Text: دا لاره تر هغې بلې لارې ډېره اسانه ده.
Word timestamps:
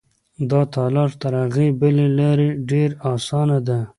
دا 0.49 0.61
لاره 0.95 1.15
تر 1.21 1.33
هغې 1.43 1.67
بلې 1.79 2.07
لارې 2.19 2.49
ډېره 2.69 2.95
اسانه 3.13 3.57
ده. 3.67 3.79